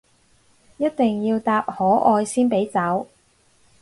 [0.77, 3.05] 一定要答可愛先俾走